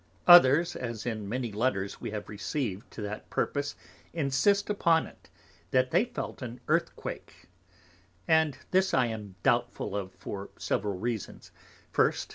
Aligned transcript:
Others, 0.25 0.75
as 0.75 1.05
in 1.05 1.29
many 1.29 1.51
Letters 1.51 2.01
we 2.01 2.09
have 2.09 2.27
received 2.27 2.89
to 2.89 3.03
that 3.03 3.29
purpose 3.29 3.75
insist 4.13 4.67
upon 4.67 5.05
it, 5.05 5.29
that 5.69 5.91
they 5.91 6.05
felt 6.05 6.41
an 6.41 6.59
Earthquake; 6.67 7.47
and 8.27 8.57
this 8.71 8.95
I 8.95 9.05
am 9.05 9.35
doubtful 9.43 9.95
of 9.95 10.11
for 10.15 10.49
several 10.57 10.97
Reasons. 10.97 11.51
1st. 11.93 12.29